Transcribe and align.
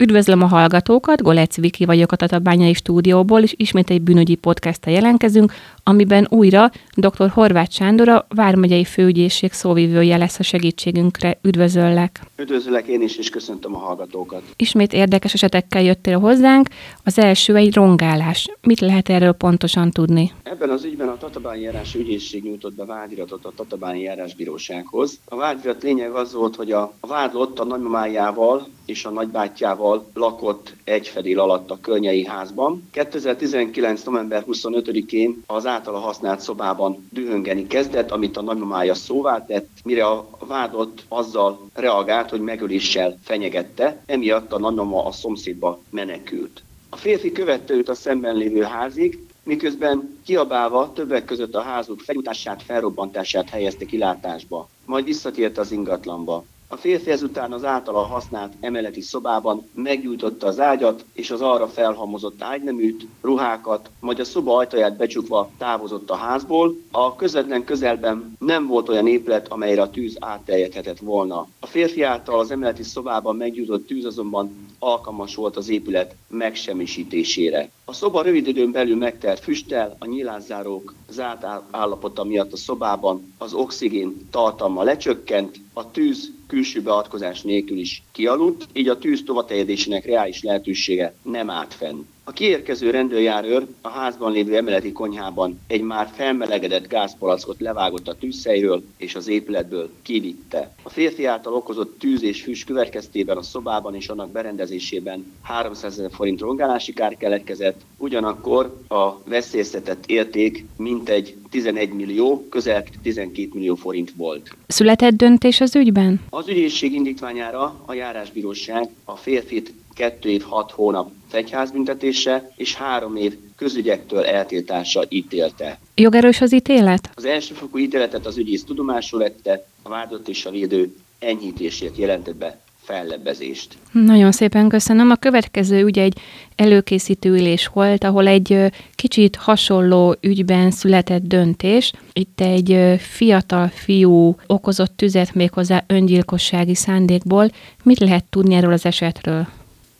Üdvözlöm 0.00 0.42
a 0.42 0.46
hallgatókat, 0.46 1.22
Golec 1.22 1.56
Viki 1.56 1.84
vagyok 1.84 2.12
a 2.12 2.16
Tatabányai 2.16 2.74
stúdióból, 2.74 3.42
és 3.42 3.54
ismét 3.56 3.90
egy 3.90 4.02
bűnügyi 4.02 4.34
podcasttel 4.34 4.92
jelentkezünk, 4.92 5.52
amiben 5.84 6.26
újra 6.30 6.70
dr. 6.96 7.30
Horváth 7.30 7.70
Sándor, 7.70 8.08
a 8.08 8.26
Vármegyei 8.28 8.84
Főügyészség 8.84 9.52
szóvivője 9.52 10.16
lesz 10.16 10.38
a 10.38 10.42
segítségünkre. 10.42 11.38
Üdvözöllek! 11.42 12.20
Üdvözöllek 12.36 12.86
én 12.86 13.02
is, 13.02 13.16
és 13.16 13.30
köszöntöm 13.30 13.74
a 13.74 13.78
hallgatókat! 13.78 14.42
Ismét 14.56 14.92
érdekes 14.92 15.34
esetekkel 15.34 15.82
jöttél 15.82 16.18
hozzánk. 16.18 16.68
Az 17.04 17.18
első 17.18 17.56
egy 17.56 17.74
rongálás. 17.74 18.50
Mit 18.62 18.80
lehet 18.80 19.08
erről 19.08 19.32
pontosan 19.32 19.90
tudni? 19.90 20.32
Ebben 20.42 20.70
az 20.70 20.84
ügyben 20.84 21.08
a 21.08 21.16
Tatabányi 21.16 21.62
járás 21.62 21.94
ügyészség 21.94 22.42
nyújtott 22.42 22.74
be 22.74 22.84
vádiratot 22.84 23.44
a 23.44 23.52
Tatabányi 23.56 24.00
járásbírósághoz. 24.00 25.18
A 25.24 25.36
vádirat 25.36 25.82
lényeg 25.82 26.10
az 26.10 26.32
volt, 26.32 26.56
hogy 26.56 26.72
a 26.72 26.92
vádlott 27.00 27.58
a 27.58 27.64
nagymamájával 27.64 28.66
és 28.90 29.04
a 29.04 29.10
nagybátyjával 29.10 30.06
lakott 30.14 30.74
egy 30.84 31.08
fedél 31.08 31.40
alatt 31.40 31.70
a 31.70 31.78
környei 31.80 32.24
házban. 32.24 32.88
2019. 32.90 34.04
november 34.04 34.44
25-én 34.46 35.42
az 35.46 35.66
általa 35.66 35.98
használt 35.98 36.40
szobában 36.40 37.08
dühöngeni 37.12 37.66
kezdett, 37.66 38.10
amit 38.10 38.36
a 38.36 38.42
nagymamája 38.42 38.94
szóvá 38.94 39.44
tett, 39.44 39.68
mire 39.84 40.06
a 40.06 40.28
vádott 40.46 41.04
azzal 41.08 41.68
reagált, 41.74 42.30
hogy 42.30 42.40
megöléssel 42.40 43.18
fenyegette, 43.22 44.02
emiatt 44.06 44.52
a 44.52 44.58
nagymama 44.58 45.04
a 45.04 45.12
szomszédba 45.12 45.80
menekült. 45.90 46.62
A 46.88 46.96
férfi 46.96 47.32
követte 47.32 47.74
őt 47.74 47.88
a 47.88 47.94
szemben 47.94 48.36
lévő 48.36 48.62
házig, 48.62 49.26
miközben 49.42 50.18
kiabálva 50.24 50.92
többek 50.92 51.24
között 51.24 51.54
a 51.54 51.60
házuk 51.60 52.00
felutását, 52.00 52.62
felrobbantását 52.62 53.48
helyezte 53.48 53.84
kilátásba, 53.84 54.68
majd 54.84 55.04
visszatért 55.04 55.58
az 55.58 55.72
ingatlanba. 55.72 56.44
A 56.72 56.76
férfi 56.76 57.10
ezután 57.10 57.52
az 57.52 57.64
általa 57.64 58.02
használt 58.02 58.52
emeleti 58.60 59.00
szobában 59.00 59.68
meggyújtotta 59.74 60.46
az 60.46 60.60
ágyat 60.60 61.04
és 61.12 61.30
az 61.30 61.40
arra 61.40 61.68
felhamozott 61.68 62.42
ágyneműt, 62.42 63.06
ruhákat, 63.22 63.90
majd 64.00 64.18
a 64.18 64.24
szoba 64.24 64.56
ajtaját 64.56 64.96
becsukva 64.96 65.50
távozott 65.58 66.10
a 66.10 66.14
házból. 66.14 66.76
A 66.90 67.16
közvetlen 67.16 67.64
közelben 67.64 68.36
nem 68.38 68.66
volt 68.66 68.88
olyan 68.88 69.06
épület, 69.06 69.48
amelyre 69.48 69.82
a 69.82 69.90
tűz 69.90 70.16
átterjedhetett 70.20 70.98
volna. 70.98 71.48
A 71.60 71.66
férfi 71.66 72.02
által 72.02 72.38
az 72.38 72.50
emeleti 72.50 72.82
szobában 72.82 73.36
meggyújtott 73.36 73.86
tűz 73.86 74.04
azonban 74.04 74.68
alkalmas 74.78 75.34
volt 75.34 75.56
az 75.56 75.68
épület 75.68 76.14
megsemmisítésére. 76.28 77.70
A 77.84 77.92
szoba 77.92 78.22
rövid 78.22 78.46
időn 78.46 78.70
belül 78.70 78.96
megtelt 78.96 79.40
füsttel, 79.40 79.96
a 79.98 80.06
nyilászárók 80.06 80.94
zárt 81.08 81.46
állapota 81.70 82.24
miatt 82.24 82.52
a 82.52 82.56
szobában 82.56 83.34
az 83.38 83.52
oxigén 83.52 84.28
tartalma 84.30 84.82
lecsökkent, 84.82 85.56
a 85.72 85.90
tűz 85.90 86.30
külső 86.46 86.82
beavatkozás 86.82 87.42
nélkül 87.42 87.78
is 87.78 88.02
kialudt, 88.12 88.66
így 88.72 88.88
a 88.88 88.98
tűz 88.98 89.22
tovaterjedésének 89.24 90.04
reális 90.04 90.42
lehetősége 90.42 91.14
nem 91.22 91.50
állt 91.50 91.74
fenn. 91.74 92.00
A 92.30 92.32
kiérkező 92.32 92.90
rendőrjárőr 92.90 93.66
a 93.80 93.88
házban 93.88 94.32
lévő 94.32 94.56
emeleti 94.56 94.92
konyhában 94.92 95.60
egy 95.66 95.80
már 95.80 96.10
felmelegedett 96.14 96.88
gázpalackot 96.88 97.60
levágott 97.60 98.08
a 98.08 98.14
tűzhelyről 98.14 98.82
és 98.96 99.14
az 99.14 99.28
épületből 99.28 99.90
kivitte. 100.02 100.74
A 100.82 100.88
férfi 100.88 101.24
által 101.24 101.54
okozott 101.54 101.98
tűz 101.98 102.22
és 102.22 102.42
füst 102.42 102.66
következtében 102.66 103.36
a 103.36 103.42
szobában 103.42 103.94
és 103.94 104.08
annak 104.08 104.30
berendezésében 104.30 105.32
300 105.42 105.98
ezer 105.98 106.10
forint 106.10 106.40
rongálási 106.40 106.92
kár 106.92 107.16
keletkezett, 107.16 107.80
ugyanakkor 107.96 108.76
a 108.88 109.22
veszélyeztetett 109.24 110.06
érték 110.06 110.64
mintegy 110.76 111.36
11 111.50 111.92
millió, 111.92 112.46
közel 112.50 112.84
12 113.02 113.48
millió 113.52 113.74
forint 113.74 114.12
volt. 114.16 114.56
Született 114.66 115.14
döntés 115.14 115.60
az 115.60 115.76
ügyben? 115.76 116.20
Az 116.28 116.48
ügyészség 116.48 116.92
indítványára 116.92 117.82
a 117.86 117.94
járásbíróság 117.94 118.88
a 119.04 119.16
férfit 119.16 119.72
2 119.94 120.28
év 120.28 120.42
6 120.42 120.70
hónap 120.70 121.10
fegyházbüntetése 121.28 122.52
és 122.56 122.74
3 122.74 123.16
év 123.16 123.36
közügyektől 123.56 124.24
eltiltása 124.24 125.04
ítélte. 125.08 125.78
Jogerős 125.94 126.40
az 126.40 126.52
ítélet? 126.52 127.10
Az 127.14 127.24
elsőfokú 127.24 127.78
ítéletet 127.78 128.26
az 128.26 128.36
ügyész 128.36 128.64
tudomásul 128.64 129.18
vette, 129.18 129.66
a 129.82 129.88
vádott 129.88 130.28
és 130.28 130.46
a 130.46 130.50
védő 130.50 130.94
enyhítését 131.18 131.96
jelentett 131.96 132.36
be 132.36 132.58
fellebbezést. 132.82 133.76
Nagyon 133.92 134.32
szépen 134.32 134.68
köszönöm. 134.68 135.10
A 135.10 135.16
következő 135.16 135.84
ugye 135.84 136.02
egy 136.02 136.18
előkészítő 136.56 137.30
ülés 137.30 137.66
volt, 137.66 138.04
ahol 138.04 138.26
egy 138.26 138.70
kicsit 138.94 139.36
hasonló 139.36 140.16
ügyben 140.20 140.70
született 140.70 141.22
döntés. 141.22 141.92
Itt 142.12 142.40
egy 142.40 142.96
fiatal 142.98 143.68
fiú 143.68 144.36
okozott 144.46 144.96
tüzet 144.96 145.34
méghozzá 145.34 145.84
öngyilkossági 145.86 146.74
szándékból. 146.74 147.50
Mit 147.82 147.98
lehet 147.98 148.24
tudni 148.24 148.54
erről 148.54 148.72
az 148.72 148.86
esetről? 148.86 149.48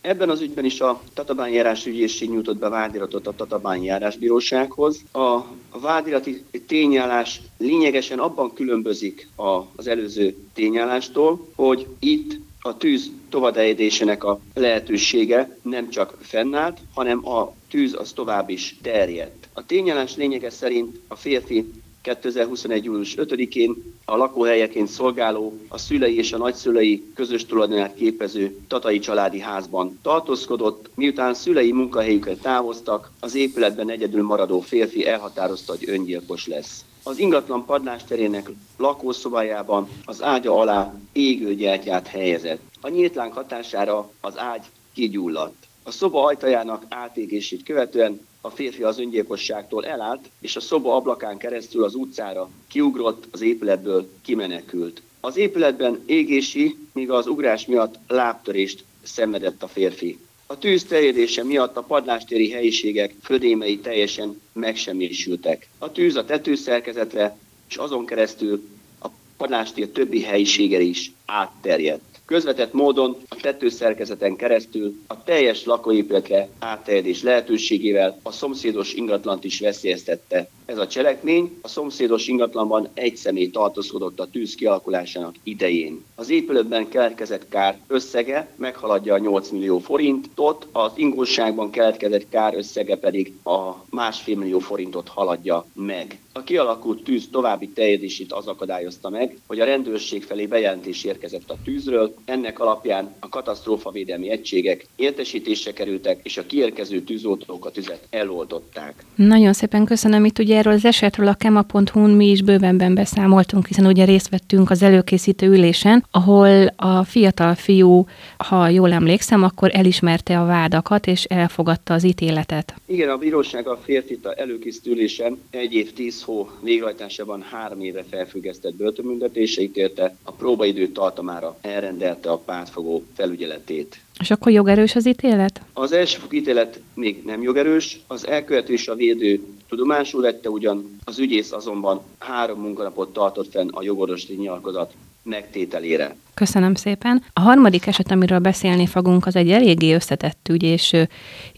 Ebben 0.01 0.31
az 0.31 0.41
ügyben 0.41 0.65
is 0.65 0.81
a 0.81 1.03
Tatabány 1.15 1.53
járás 1.53 1.87
ügyészség 1.87 2.31
nyújtott 2.31 2.59
be 2.59 2.69
vádiratot 2.69 3.27
a 3.27 3.35
Tatabány 3.35 3.85
járásbírósághoz. 3.85 5.03
A 5.13 5.41
vádirati 5.81 6.45
tényállás 6.67 7.41
lényegesen 7.59 8.19
abban 8.19 8.55
különbözik 8.55 9.29
az 9.77 9.87
előző 9.87 10.37
tényállástól, 10.55 11.49
hogy 11.55 11.87
itt 11.99 12.39
a 12.61 12.77
tűz 12.77 13.11
tovadejedésének 13.29 14.25
a 14.25 14.41
lehetősége 14.55 15.59
nem 15.63 15.91
csak 15.91 16.17
fennállt, 16.21 16.79
hanem 16.95 17.29
a 17.29 17.55
tűz 17.71 17.95
az 17.95 18.13
tovább 18.13 18.49
is 18.49 18.77
terjedt. 18.83 19.49
A 19.53 19.67
tényállás 19.67 20.17
lényege 20.17 20.51
szerint 20.51 21.01
a 21.09 21.17
férfi 21.17 21.71
2021. 22.03 22.85
július 22.85 23.15
5-én 23.19 23.95
a 24.05 24.17
lakóhelyeként 24.17 24.89
szolgáló, 24.89 25.59
a 25.69 25.79
szülei 25.79 26.17
és 26.17 26.33
a 26.33 26.39
nagyszülei 26.39 27.05
közös 27.15 27.47
tulajdonát 27.47 27.95
képező 27.95 28.59
tatai 28.69 28.99
családi 28.99 29.41
házban 29.41 29.99
tartózkodott, 30.03 30.91
miután 30.95 31.35
szülei 31.35 31.73
munkahelyükre 31.73 32.35
távoztak, 32.35 33.11
az 33.21 33.35
épületben 33.35 33.91
egyedül 33.91 34.23
maradó 34.23 34.61
férfi 34.61 35.07
elhatározta, 35.07 35.73
hogy 35.79 35.89
öngyilkos 35.89 36.47
lesz. 36.47 36.85
Az 37.03 37.19
ingatlan 37.19 37.65
padlásterének 37.65 38.51
lakószobájában 38.77 39.89
az 40.05 40.23
ágya 40.23 40.59
alá 40.59 40.95
égő 41.13 41.55
gyertyát 41.55 42.07
helyezett. 42.07 42.61
A 42.81 42.89
nyíltlánk 42.89 43.33
hatására 43.33 44.11
az 44.21 44.39
ágy 44.39 44.65
kigyulladt. 44.93 45.69
A 45.91 45.93
szoba 45.93 46.25
ajtajának 46.25 46.85
átégését 46.89 47.63
követően 47.63 48.27
a 48.41 48.51
férfi 48.51 48.83
az 48.83 48.99
öngyilkosságtól 48.99 49.87
elállt, 49.87 50.29
és 50.41 50.57
a 50.57 50.61
szoba 50.61 50.95
ablakán 50.95 51.39
keresztül 51.39 51.85
az 51.85 51.95
utcára 51.95 52.51
kiugrott, 52.69 53.25
az 53.31 53.41
épületből 53.41 54.09
kimenekült. 54.23 55.03
Az 55.21 55.37
épületben 55.37 56.03
égési, 56.07 56.79
míg 56.93 57.11
az 57.11 57.27
ugrás 57.27 57.67
miatt 57.67 57.95
lábtörést 58.09 58.85
szenvedett 59.03 59.63
a 59.63 59.69
férfi. 59.69 60.19
A 60.47 60.59
tűz 60.59 60.85
terjedése 60.85 61.45
miatt 61.45 61.77
a 61.77 61.83
padlástéri 61.83 62.51
helyiségek 62.51 63.15
födémei 63.23 63.79
teljesen 63.79 64.41
megsemmisültek. 64.53 65.69
A 65.79 65.93
tűz 65.93 66.17
a 66.17 66.25
tetőszerkezetre, 66.25 67.37
és 67.69 67.77
azon 67.77 68.07
keresztül 68.07 68.69
a 69.03 69.09
padlástér 69.37 69.89
többi 69.89 70.23
helyiségre 70.23 70.81
is 70.81 71.13
átterjedt 71.27 72.10
közvetett 72.31 72.73
módon 72.73 73.17
a 73.29 73.37
tetőszerkezeten 73.41 74.37
keresztül 74.37 74.95
a 75.07 75.23
teljes 75.23 75.65
lakóépületre 75.65 76.49
átterjedés 76.59 77.23
lehetőségével 77.23 78.19
a 78.23 78.33
szomszédos 78.33 78.93
ingatlant 78.93 79.45
is 79.45 79.61
veszélyeztette. 79.61 80.49
Ez 80.71 80.79
a 80.79 80.87
cselekmény 80.87 81.59
a 81.63 81.69
szomszédos 81.69 82.29
ingatlanban 82.29 82.89
egy 82.95 83.17
személy 83.17 83.51
tartózkodott 83.51 84.21
a 84.21 84.29
tűz 84.31 84.55
kialakulásának 84.55 85.35
idején. 85.43 86.05
Az 86.15 86.31
épületben 86.31 86.89
keletkezett 86.89 87.49
kár 87.49 87.79
összege 87.87 88.49
meghaladja 88.57 89.15
a 89.15 89.19
8 89.19 89.49
millió 89.49 89.79
forintot, 89.79 90.67
az 90.73 90.93
ingóságban 90.95 91.71
keletkezett 91.71 92.29
kár 92.29 92.55
összege 92.55 92.97
pedig 92.97 93.33
a 93.45 93.85
másfél 93.91 94.37
millió 94.37 94.59
forintot 94.59 95.09
haladja 95.09 95.67
meg. 95.73 96.19
A 96.33 96.43
kialakult 96.43 97.03
tűz 97.03 97.29
további 97.31 97.69
terjedését 97.69 98.33
az 98.33 98.47
akadályozta 98.47 99.09
meg, 99.09 99.37
hogy 99.47 99.61
a 99.61 99.65
rendőrség 99.65 100.23
felé 100.23 100.47
bejelentés 100.47 101.05
érkezett 101.05 101.51
a 101.51 101.57
tűzről, 101.65 102.15
ennek 102.25 102.59
alapján 102.59 103.15
a 103.19 103.29
katasztrófavédelmi 103.29 104.31
egységek 104.31 104.87
értesítésre 104.97 105.73
kerültek, 105.73 106.21
és 106.23 106.37
a 106.37 106.47
kiérkező 106.47 107.03
tűzoltók 107.03 107.67
a 107.67 107.71
tüzet 107.71 108.07
eloldották. 108.11 109.05
Nagyon 109.15 109.53
szépen 109.53 109.85
köszönöm. 109.85 110.25
Itt 110.25 110.39
ugye 110.39 110.60
erről 110.61 110.73
az 110.73 110.85
esetről 110.85 111.29
a 111.29 111.35
kema.hu-n 111.35 112.11
mi 112.11 112.27
is 112.31 112.43
bővenben 112.43 112.95
beszámoltunk, 112.95 113.67
hiszen 113.67 113.87
ugye 113.87 114.05
részt 114.05 114.29
vettünk 114.29 114.71
az 114.71 114.83
előkészítő 114.83 115.47
ülésen, 115.47 116.05
ahol 116.11 116.67
a 116.77 117.05
fiatal 117.05 117.55
fiú, 117.55 118.07
ha 118.37 118.69
jól 118.69 118.93
emlékszem, 118.93 119.43
akkor 119.43 119.71
elismerte 119.73 120.41
a 120.41 120.47
vádakat, 120.47 121.07
és 121.07 121.25
elfogadta 121.25 121.95
az 121.95 122.05
ítéletet. 122.05 122.75
Igen, 122.87 123.09
a 123.09 123.17
bíróság 123.17 123.67
a 123.67 123.81
férfit 123.85 124.27
a 124.27 124.35
előkészítő 124.37 124.91
ülésen 124.91 125.39
egy 125.51 125.75
év 125.75 125.93
tíz 125.93 126.23
hó 126.23 126.51
végrehajtásában 126.63 127.45
három 127.51 127.81
éve 127.81 128.05
felfüggesztett 128.11 128.75
börtönbüntetése 128.75 129.63
ítélte, 129.63 130.17
a 130.23 130.33
próbaidő 130.33 130.89
tartamára 130.89 131.57
elrendelte 131.61 132.31
a 132.31 132.37
pártfogó 132.37 133.05
felügyeletét. 133.15 134.01
És 134.21 134.31
akkor 134.31 134.53
jogerős 134.53 134.95
az 134.95 135.07
ítélet? 135.07 135.61
Az 135.73 135.93
elsőfok 135.93 136.35
ítélet 136.35 136.81
még 136.95 137.23
nem 137.25 137.43
jogerős, 137.43 138.01
az 138.07 138.27
elkövető 138.27 138.73
és 138.73 138.89
a 138.89 138.95
védő 138.95 139.41
tudomásul 139.69 140.21
vette 140.23 140.49
ugyan, 140.49 140.99
az 141.05 141.19
ügyész 141.19 141.53
azonban 141.53 142.03
három 142.19 142.61
munkanapot 142.61 143.13
tartott 143.13 143.51
fenn 143.51 143.69
a 143.69 143.83
jogorvoslati 143.83 144.35
nyilatkozat 144.35 144.93
megtételére. 145.23 146.17
Köszönöm 146.35 146.75
szépen. 146.75 147.25
A 147.33 147.41
harmadik 147.41 147.87
eset, 147.87 148.11
amiről 148.11 148.39
beszélni 148.39 148.87
fogunk, 148.87 149.27
az 149.27 149.37
egy 149.37 149.51
eléggé 149.51 149.95
összetett 149.95 150.49
ügy, 150.51 150.63
és 150.63 150.97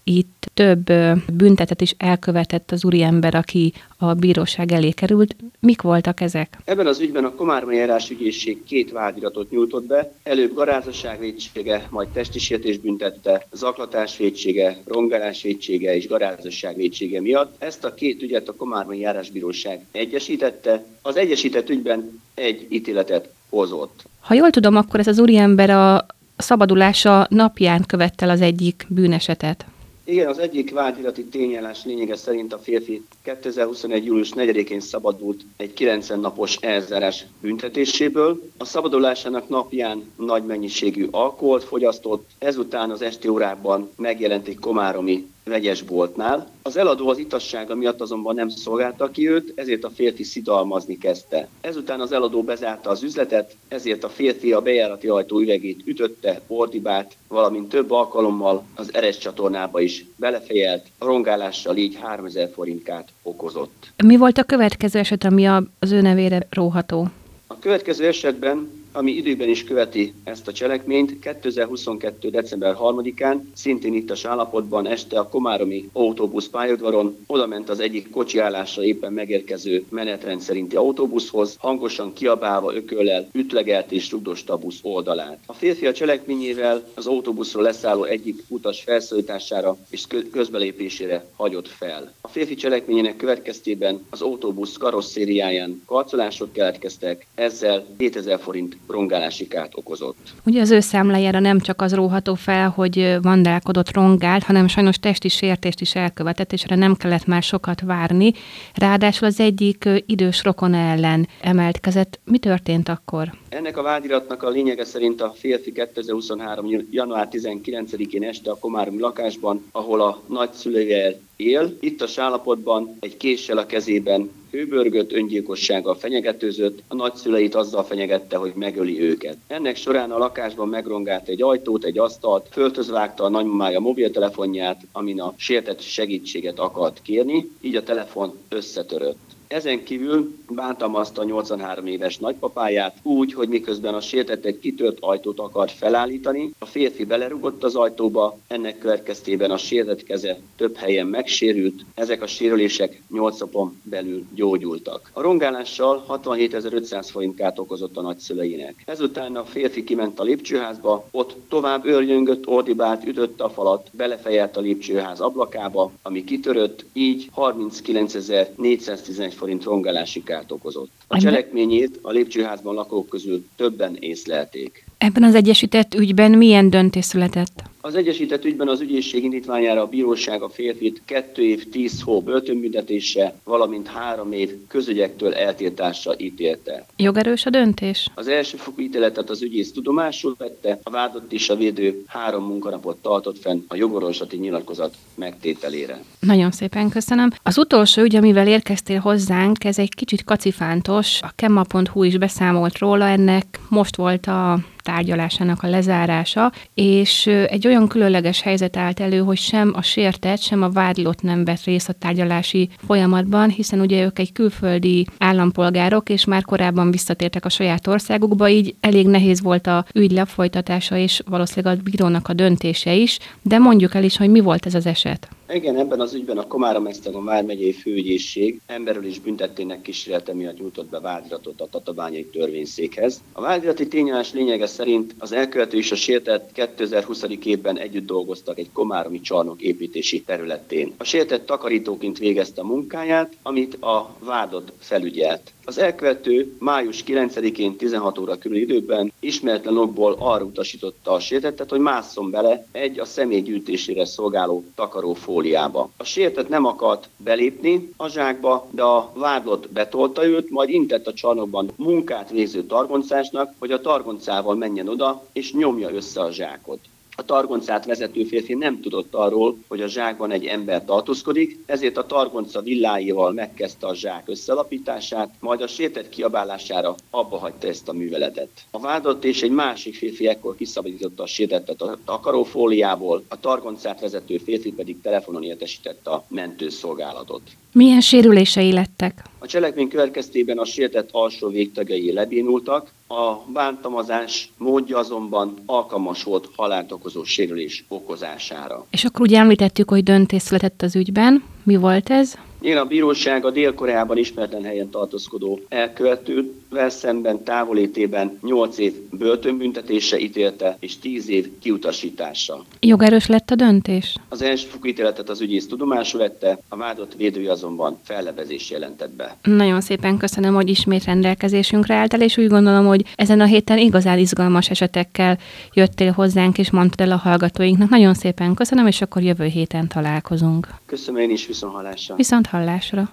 itt 0.04 0.41
több 0.54 0.92
büntetet 1.32 1.80
is 1.80 1.94
elkövetett 1.98 2.70
az 2.70 2.84
úriember, 2.84 3.34
aki 3.34 3.72
a 3.96 4.14
bíróság 4.14 4.72
elé 4.72 4.90
került. 4.90 5.36
Mik 5.60 5.82
voltak 5.82 6.20
ezek? 6.20 6.58
Ebben 6.64 6.86
az 6.86 7.00
ügyben 7.00 7.24
a 7.24 7.34
Komármai 7.34 7.76
Járásügyészség 7.76 8.64
két 8.64 8.92
vádiratot 8.92 9.50
nyújtott 9.50 9.84
be. 9.84 10.12
Előbb 10.22 10.54
garázdaság 10.54 11.18
védsége, 11.18 11.86
majd 11.90 12.08
testisértés 12.08 12.78
büntette, 12.78 13.46
zaklatás 13.52 14.16
védsége, 14.16 14.78
rongálás 14.84 15.42
védsége 15.42 15.96
és 15.96 16.08
garázdaság 16.08 16.76
védsége 16.76 17.20
miatt. 17.20 17.54
Ezt 17.58 17.84
a 17.84 17.94
két 17.94 18.22
ügyet 18.22 18.48
a 18.48 18.54
Komármai 18.54 18.98
Járásbíróság 18.98 19.80
egyesítette. 19.92 20.84
Az 21.02 21.16
egyesített 21.16 21.68
ügyben 21.68 22.22
egy 22.34 22.66
ítéletet 22.70 23.28
hozott. 23.48 24.02
Ha 24.20 24.34
jól 24.34 24.50
tudom, 24.50 24.76
akkor 24.76 25.00
ez 25.00 25.06
az 25.06 25.18
úriember 25.18 25.70
a 25.70 26.06
szabadulása 26.36 27.26
napján 27.30 27.84
követte 27.86 28.30
az 28.30 28.40
egyik 28.40 28.86
bűnesetet. 28.88 29.64
Igen, 30.12 30.28
az 30.28 30.38
egyik 30.38 30.70
vádirati 30.70 31.24
tényállás 31.24 31.84
lényege 31.84 32.16
szerint 32.16 32.52
a 32.52 32.58
férfi 32.58 33.04
2021. 33.22 34.04
július 34.04 34.30
4-én 34.34 34.80
szabadult 34.80 35.40
egy 35.56 35.72
90 35.72 36.20
napos 36.20 36.56
elzárás 36.56 37.26
büntetéséből. 37.40 38.42
A 38.58 38.64
szabadulásának 38.64 39.48
napján 39.48 40.12
nagy 40.16 40.44
mennyiségű 40.44 41.08
alkoholt 41.10 41.64
fogyasztott, 41.64 42.30
ezután 42.38 42.90
az 42.90 43.02
esti 43.02 43.28
órában 43.28 43.90
megjelent 43.96 44.48
egy 44.48 44.58
komáromi 44.58 45.26
vegyesboltnál. 45.44 46.48
Az 46.62 46.76
eladó 46.76 47.08
az 47.08 47.18
itassága 47.18 47.74
miatt 47.74 48.00
azonban 48.00 48.34
nem 48.34 48.48
szolgálta 48.48 49.10
ki 49.10 49.28
őt, 49.28 49.52
ezért 49.54 49.84
a 49.84 49.90
férfi 49.90 50.22
szidalmazni 50.22 50.98
kezdte. 50.98 51.48
Ezután 51.60 52.00
az 52.00 52.12
eladó 52.12 52.42
bezárta 52.42 52.90
az 52.90 53.02
üzletet, 53.02 53.56
ezért 53.68 54.04
a 54.04 54.08
férfi 54.08 54.52
a 54.52 54.60
bejárati 54.60 55.08
ajtó 55.08 55.40
üvegét 55.40 55.82
ütötte, 55.84 56.40
ordibált, 56.46 57.16
valamint 57.28 57.68
több 57.68 57.90
alkalommal 57.90 58.64
az 58.74 58.94
eres 58.94 59.18
csatornába 59.18 59.80
is 59.80 60.06
belefejelt, 60.16 60.86
a 60.98 61.04
rongálással 61.04 61.76
így 61.76 61.98
3000 62.00 62.50
forintkát 62.54 63.08
okozott. 63.22 63.92
Mi 64.04 64.16
volt 64.16 64.38
a 64.38 64.42
következő 64.42 64.98
eset, 64.98 65.24
ami 65.24 65.46
az 65.78 65.92
ő 65.92 66.00
nevére 66.00 66.46
róható? 66.50 67.08
A 67.46 67.58
következő 67.58 68.06
esetben 68.06 68.81
ami 68.92 69.12
időben 69.12 69.48
is 69.48 69.64
követi 69.64 70.14
ezt 70.24 70.48
a 70.48 70.52
cselekményt. 70.52 71.18
2022. 71.18 72.30
december 72.30 72.76
3-án, 72.78 73.40
szintén 73.54 73.94
itt 73.94 74.10
a 74.10 74.16
állapotban 74.28 74.86
este 74.86 75.18
a 75.18 75.28
Komáromi 75.28 75.88
autóbusz 75.92 76.48
pályadvaron 76.48 77.16
oda 77.26 77.46
ment 77.46 77.68
az 77.68 77.80
egyik 77.80 78.10
kocsiállásra 78.10 78.84
éppen 78.84 79.12
megérkező 79.12 79.84
menetrend 79.88 80.40
szerinti 80.40 80.76
autóbuszhoz, 80.76 81.56
hangosan 81.58 82.12
kiabálva, 82.12 82.74
ököllel 82.74 83.28
ütlegelt 83.32 83.92
és 83.92 84.10
rugdosta 84.10 84.52
a 84.52 84.58
busz 84.58 84.78
oldalát. 84.82 85.38
A 85.46 85.52
férfi 85.52 85.86
a 85.86 85.92
cselekményével 85.92 86.88
az 86.94 87.06
autóbuszról 87.06 87.62
leszálló 87.62 88.04
egyik 88.04 88.42
utas 88.48 88.82
felszólítására 88.82 89.76
és 89.90 90.06
közbelépésére 90.30 91.24
hagyott 91.36 91.68
fel. 91.68 92.12
A 92.20 92.28
férfi 92.28 92.54
cselekményének 92.54 93.16
következtében 93.16 94.06
az 94.10 94.22
autóbusz 94.22 94.76
karosszériáján 94.76 95.82
karcolások 95.86 96.52
keletkeztek, 96.52 97.26
ezzel 97.34 97.86
2000 97.98 98.40
forint 98.40 98.76
rongálási 98.86 99.48
kárt 99.48 99.72
okozott. 99.74 100.32
Ugye 100.44 100.60
az 100.60 100.70
ő 100.70 100.80
számlájára 100.80 101.38
nem 101.38 101.60
csak 101.60 101.82
az 101.82 101.94
róható 101.94 102.34
fel, 102.34 102.68
hogy 102.68 103.16
vandálkodott, 103.22 103.92
rongált, 103.94 104.42
hanem 104.42 104.68
sajnos 104.68 104.98
testi 104.98 105.28
sértést 105.28 105.80
is 105.80 105.94
elkövetett, 105.94 106.52
és 106.52 106.64
erre 106.64 106.76
nem 106.76 106.94
kellett 106.94 107.26
már 107.26 107.42
sokat 107.42 107.80
várni. 107.80 108.32
Ráadásul 108.74 109.28
az 109.28 109.40
egyik 109.40 109.88
idős 110.06 110.42
rokona 110.42 110.76
ellen 110.76 111.28
emeltkezett. 111.40 112.20
Mi 112.24 112.38
történt 112.38 112.88
akkor? 112.88 113.32
Ennek 113.48 113.76
a 113.76 113.82
vádiratnak 113.82 114.42
a 114.42 114.48
lényege 114.48 114.84
szerint 114.84 115.20
a 115.20 115.34
férfi 115.36 115.72
2023. 115.72 116.66
január 116.90 117.28
19-én 117.30 118.22
este 118.22 118.50
a 118.50 118.58
Komáromi 118.58 119.00
lakásban, 119.00 119.64
ahol 119.72 120.00
a 120.00 120.22
nagyszülője 120.26 121.18
él, 121.46 121.76
a 121.80 122.20
állapotban 122.20 122.96
egy 123.00 123.16
késsel 123.16 123.58
a 123.58 123.66
kezében 123.66 124.30
hőbörgött, 124.50 125.12
öngyilkossággal 125.12 125.94
fenyegetőzött, 125.94 126.82
a 126.88 126.94
nagyszüleit 126.94 127.54
azzal 127.54 127.84
fenyegette, 127.84 128.36
hogy 128.36 128.52
megöli 128.54 129.00
őket. 129.00 129.36
Ennek 129.46 129.76
során 129.76 130.10
a 130.10 130.18
lakásban 130.18 130.68
megrongált 130.68 131.28
egy 131.28 131.42
ajtót, 131.42 131.84
egy 131.84 131.98
asztalt, 131.98 132.48
földhöz 132.50 132.90
vágta 132.90 133.24
a 133.24 133.28
nagymamája 133.28 133.80
mobiltelefonját, 133.80 134.80
amin 134.92 135.20
a 135.20 135.34
sértett 135.36 135.80
segítséget 135.80 136.58
akart 136.58 137.02
kérni, 137.02 137.50
így 137.60 137.76
a 137.76 137.82
telefon 137.82 138.38
összetörött. 138.48 139.31
Ezen 139.52 139.84
kívül 139.84 140.34
bántalmazta 140.48 141.20
a 141.20 141.24
83 141.24 141.86
éves 141.86 142.18
nagypapáját 142.18 142.96
úgy, 143.02 143.34
hogy 143.34 143.48
miközben 143.48 143.94
a 143.94 144.00
sértett 144.00 144.44
egy 144.44 144.58
kitört 144.58 144.96
ajtót 145.00 145.38
akart 145.38 145.72
felállítani, 145.72 146.52
a 146.58 146.66
férfi 146.66 147.04
belerugott 147.04 147.64
az 147.64 147.74
ajtóba, 147.74 148.38
ennek 148.48 148.78
következtében 148.78 149.50
a 149.50 149.56
sértett 149.56 150.02
keze 150.02 150.38
több 150.56 150.76
helyen 150.76 151.06
megsérült, 151.06 151.84
ezek 151.94 152.22
a 152.22 152.26
sérülések 152.26 153.02
8 153.10 153.38
napon 153.38 153.80
belül 153.82 154.24
gyógyultak. 154.34 155.10
A 155.12 155.20
rongálással 155.20 156.04
67.500 156.08 157.08
forintkát 157.10 157.58
okozott 157.58 157.96
a 157.96 158.02
nagyszüleinek. 158.02 158.82
Ezután 158.86 159.36
a 159.36 159.44
férfi 159.44 159.84
kiment 159.84 160.20
a 160.20 160.22
lépcsőházba, 160.22 161.08
ott 161.10 161.36
tovább 161.48 161.86
őrjöngött, 161.86 162.46
ordibált, 162.46 163.06
ütötte 163.06 163.44
a 163.44 163.50
falat, 163.50 163.88
belefejelt 163.92 164.56
a 164.56 164.60
lépcsőház 164.60 165.20
ablakába, 165.20 165.92
ami 166.02 166.24
kitörött, 166.24 166.84
így 166.92 167.30
39.411 167.36 169.40
forint 169.42 169.64
rongálási 169.64 170.22
kárt 170.22 170.52
okozott. 170.52 170.90
A 171.06 171.18
cselekményét 171.18 171.98
a 172.02 172.10
lépcsőházban 172.10 172.74
lakók 172.74 173.08
közül 173.08 173.44
többen 173.56 173.96
észlelték. 174.00 174.84
Ebben 175.02 175.22
az 175.22 175.34
egyesített 175.34 175.94
ügyben 175.94 176.30
milyen 176.30 176.70
döntés 176.70 177.04
született? 177.04 177.62
Az 177.80 177.94
egyesített 177.94 178.44
ügyben 178.44 178.68
az 178.68 178.80
ügyészség 178.80 179.24
indítványára 179.24 179.80
a 179.80 179.86
bíróság 179.86 180.42
a 180.42 180.48
férfit 180.48 181.02
2 181.04 181.42
év 181.42 181.68
10 181.68 182.00
hó 182.02 182.20
börtönbüntetése, 182.20 183.34
valamint 183.44 183.88
3 183.88 184.32
év 184.32 184.50
közügyektől 184.68 185.34
eltiltásra 185.34 186.12
ítélte. 186.18 186.86
Jogerős 186.96 187.46
a 187.46 187.50
döntés? 187.50 188.10
Az 188.14 188.28
elsőfokú 188.28 188.80
ítéletet 188.80 189.30
az 189.30 189.42
ügyész 189.42 189.72
tudomásul 189.72 190.34
vette, 190.38 190.78
a 190.82 190.90
vádott 190.90 191.32
és 191.32 191.48
a 191.48 191.56
védő 191.56 192.02
három 192.06 192.44
munkanapot 192.44 192.96
tartott 192.96 193.38
fenn 193.38 193.62
a 193.68 193.76
jogorvoslati 193.76 194.36
nyilatkozat 194.36 194.94
megtételére. 195.14 196.02
Nagyon 196.20 196.50
szépen 196.50 196.88
köszönöm. 196.88 197.30
Az 197.42 197.58
utolsó 197.58 198.02
ügy, 198.02 198.16
amivel 198.16 198.48
érkeztél 198.48 198.98
hozzánk, 198.98 199.64
ez 199.64 199.78
egy 199.78 199.94
kicsit 199.94 200.24
kacifántos. 200.24 201.18
A 201.22 201.32
kemma.hu 201.36 202.02
is 202.02 202.18
beszámolt 202.18 202.78
róla, 202.78 203.08
ennek 203.08 203.60
most 203.68 203.96
volt 203.96 204.26
a 204.26 204.58
tárgyalásának 204.82 205.62
a 205.62 205.68
lezárása, 205.68 206.52
és 206.74 207.26
egy 207.26 207.66
olyan 207.66 207.88
különleges 207.88 208.40
helyzet 208.42 208.76
állt 208.76 209.00
elő, 209.00 209.18
hogy 209.18 209.38
sem 209.38 209.72
a 209.74 209.82
sértett, 209.82 210.40
sem 210.40 210.62
a 210.62 210.70
vádlott 210.70 211.22
nem 211.22 211.44
vett 211.44 211.64
részt 211.64 211.88
a 211.88 211.92
tárgyalási 211.92 212.68
folyamatban, 212.86 213.48
hiszen 213.48 213.80
ugye 213.80 214.04
ők 214.04 214.18
egy 214.18 214.32
külföldi 214.32 215.06
állampolgárok, 215.18 216.08
és 216.08 216.24
már 216.24 216.42
korábban 216.42 216.90
visszatértek 216.90 217.44
a 217.44 217.48
saját 217.48 217.86
országukba, 217.86 218.48
így 218.48 218.74
elég 218.80 219.06
nehéz 219.06 219.42
volt 219.42 219.66
a 219.66 219.84
ügy 219.94 220.10
lefolytatása, 220.10 220.96
és 220.96 221.22
valószínűleg 221.26 221.78
a 221.78 221.82
bírónak 221.82 222.28
a 222.28 222.32
döntése 222.32 222.94
is, 222.94 223.18
de 223.42 223.58
mondjuk 223.58 223.94
el 223.94 224.04
is, 224.04 224.16
hogy 224.16 224.30
mi 224.30 224.40
volt 224.40 224.66
ez 224.66 224.74
az 224.74 224.86
eset. 224.86 225.28
Igen, 225.54 225.76
ebben 225.76 226.00
az 226.00 226.14
ügyben 226.14 226.38
a 226.38 226.46
Komárom-Esztergom 226.46 227.24
vármegyei 227.24 227.72
főügyészség 227.72 228.60
emberül 228.66 229.04
is 229.04 229.20
büntettének 229.20 229.82
kísérlete 229.82 230.34
miatt 230.34 230.58
nyújtott 230.58 230.88
be 230.88 231.00
vádiratot 231.00 231.60
a 231.60 231.66
tatabányai 231.70 232.24
törvényszékhez. 232.24 233.22
A 233.32 233.40
vádirati 233.40 233.88
tényállás 233.88 234.32
lényege 234.32 234.66
szerint 234.66 235.14
az 235.18 235.32
elkövető 235.32 235.76
és 235.76 235.92
a 235.92 235.96
sértett 235.96 236.52
2020. 236.52 237.24
évben 237.44 237.78
együtt 237.78 238.06
dolgoztak 238.06 238.58
egy 238.58 238.72
komáromi 238.72 239.20
csarnok 239.20 239.60
építési 239.60 240.22
területén. 240.22 240.92
A 240.96 241.04
sértett 241.04 241.46
takarítóként 241.46 242.18
végezte 242.18 242.60
a 242.60 242.64
munkáját, 242.66 243.32
amit 243.42 243.74
a 243.74 244.16
vádott 244.18 244.72
felügyelt. 244.78 245.52
Az 245.64 245.78
elkövető 245.78 246.56
május 246.58 247.04
9-én 247.06 247.76
16 247.76 248.18
óra 248.18 248.38
körül 248.38 248.56
időben 248.56 249.12
ismeretlen 249.20 249.76
okból 249.76 250.16
arra 250.18 250.44
utasította 250.44 251.12
a 251.12 251.20
sértettet, 251.20 251.70
hogy 251.70 251.80
másszon 251.80 252.30
bele 252.30 252.66
egy 252.72 252.98
a 252.98 253.04
személy 253.04 253.40
gyűjtésére 253.40 254.04
szolgáló 254.04 254.64
takarófóliába. 254.74 255.90
A 255.96 256.04
sértett 256.04 256.48
nem 256.48 256.64
akart 256.64 257.08
belépni 257.16 257.92
a 257.96 258.08
zsákba, 258.08 258.68
de 258.70 258.82
a 258.82 259.12
vádlott 259.14 259.68
betolta 259.68 260.26
őt, 260.26 260.50
majd 260.50 260.68
intett 260.68 261.06
a 261.06 261.12
csarnokban 261.12 261.70
munkát 261.76 262.30
végző 262.30 262.64
targoncásnak, 262.64 263.54
hogy 263.58 263.72
a 263.72 263.80
targoncával 263.80 264.54
menjen 264.54 264.88
oda 264.88 265.24
és 265.32 265.52
nyomja 265.52 265.90
össze 265.90 266.20
a 266.20 266.32
zsákot. 266.32 266.78
A 267.16 267.24
targoncát 267.24 267.84
vezető 267.84 268.24
férfi 268.24 268.54
nem 268.54 268.80
tudott 268.80 269.14
arról, 269.14 269.58
hogy 269.68 269.80
a 269.80 269.88
zsákban 269.88 270.30
egy 270.30 270.44
ember 270.44 270.84
tartózkodik, 270.84 271.58
ezért 271.66 271.96
a 271.96 272.06
targonca 272.06 272.60
villáival 272.60 273.32
megkezdte 273.32 273.86
a 273.86 273.94
zsák 273.94 274.28
összelapítását, 274.28 275.34
majd 275.40 275.62
a 275.62 275.66
sértett 275.66 276.08
kiabálására 276.08 276.94
abba 277.10 277.38
hagyta 277.38 277.66
ezt 277.66 277.88
a 277.88 277.92
műveletet. 277.92 278.48
A 278.70 278.80
vádott 278.80 279.24
és 279.24 279.42
egy 279.42 279.50
másik 279.50 279.94
férfi 279.94 280.26
ekkor 280.26 280.56
kiszabadította 280.56 281.22
a 281.22 281.26
sértettet 281.26 281.82
a 281.82 281.98
takarófóliából, 282.04 283.24
a 283.28 283.40
targoncát 283.40 284.00
vezető 284.00 284.38
férfi 284.38 284.72
pedig 284.72 285.00
telefonon 285.00 285.42
értesítette 285.42 286.10
a 286.10 286.24
mentőszolgálatot. 286.28 287.42
Milyen 287.72 288.00
sérülései 288.00 288.72
lettek? 288.72 289.22
A 289.38 289.46
cselekmény 289.46 289.88
következtében 289.88 290.58
a 290.58 290.64
sértett 290.64 291.08
alsó 291.12 291.48
végtagjai 291.48 292.12
lebénultak, 292.12 292.90
a 293.08 293.34
bántalmazás 293.52 294.52
módja 294.56 294.98
azonban 294.98 295.54
alkalmas 295.66 296.22
volt 296.22 296.48
halált 296.56 296.92
okozó 296.92 297.24
sérülés 297.24 297.84
okozására. 297.88 298.86
És 298.90 299.04
akkor 299.04 299.20
ugye 299.20 299.38
említettük, 299.38 299.90
hogy 299.90 300.02
döntés 300.02 300.42
született 300.42 300.82
az 300.82 300.96
ügyben. 300.96 301.42
Mi 301.62 301.76
volt 301.76 302.10
ez? 302.10 302.34
Én 302.62 302.76
a 302.76 302.84
bíróság 302.84 303.44
a 303.44 303.50
Dél-Koreában 303.50 304.18
ismeretlen 304.18 304.64
helyen 304.64 304.90
tartózkodó 304.90 305.60
elkövetővel 305.68 306.88
szemben 306.88 307.42
távolétében 307.44 308.38
8 308.42 308.78
év 308.78 308.92
börtönbüntetése 309.10 310.18
ítélte 310.18 310.76
és 310.80 310.98
10 310.98 311.28
év 311.28 311.48
kiutasítása. 311.60 312.64
Jogerős 312.80 313.26
lett 313.26 313.50
a 313.50 313.54
döntés? 313.54 314.16
Az 314.28 314.42
elsőfokú 314.42 314.86
ítéletet 314.86 315.28
az 315.28 315.40
ügyész 315.40 315.66
tudomásul 315.66 316.20
vette, 316.20 316.58
a 316.68 316.76
vádott 316.76 317.14
védője 317.14 317.50
azonban 317.50 317.98
fellebezés 318.02 318.70
jelentett 318.70 319.14
be. 319.14 319.36
Nagyon 319.42 319.80
szépen 319.80 320.16
köszönöm, 320.16 320.54
hogy 320.54 320.68
ismét 320.68 321.04
rendelkezésünkre 321.04 321.94
álltál, 321.94 322.20
és 322.20 322.36
úgy 322.36 322.48
gondolom, 322.48 322.86
hogy 322.86 323.04
ezen 323.14 323.40
a 323.40 323.44
héten 323.44 323.78
igazán 323.78 324.18
izgalmas 324.18 324.70
esetekkel 324.70 325.38
jöttél 325.72 326.10
hozzánk, 326.10 326.58
és 326.58 326.70
mondtad 326.70 327.06
el 327.06 327.12
a 327.12 327.16
hallgatóinknak. 327.16 327.88
Nagyon 327.88 328.14
szépen 328.14 328.54
köszönöm, 328.54 328.86
és 328.86 329.00
akkor 329.00 329.22
jövő 329.22 329.44
héten 329.44 329.88
találkozunk. 329.88 330.68
Köszönöm 330.86 331.20
én 331.20 331.30
is, 331.30 331.46
viszont 331.46 331.72
hallásra. 331.72 332.14
Viszont 332.14 332.50
hallásra. 332.52 333.08